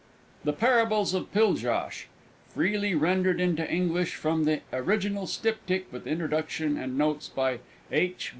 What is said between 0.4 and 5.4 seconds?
J._ THE PARABLES OF PILJOSH FREELY RENDERED INTO ENGLISH FROM THE ORIGINAL